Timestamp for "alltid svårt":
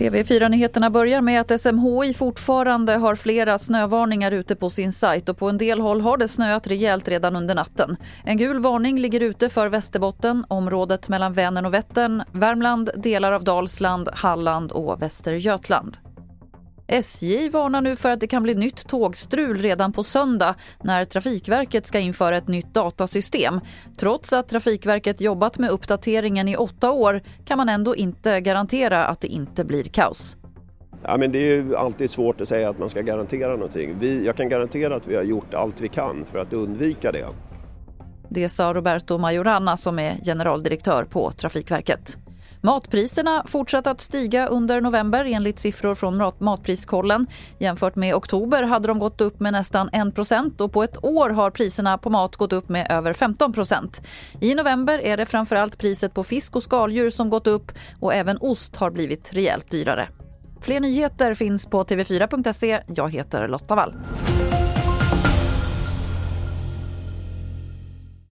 31.74-32.40